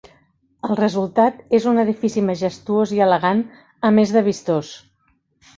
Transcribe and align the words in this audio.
El 0.67 0.79
resultat 0.79 1.43
és 1.57 1.67
un 1.73 1.81
edifici 1.83 2.25
majestuós 2.31 2.95
i 2.97 3.05
elegant, 3.09 3.45
a 3.91 3.93
més 3.99 4.15
de 4.17 4.25
vistós. 4.31 4.73